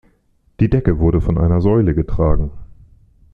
Die 0.59 0.67
Decke 0.67 0.97
wurde 0.97 1.21
von 1.21 1.37
einer 1.37 1.61
Säule 1.61 1.93
getragen. 1.93 2.49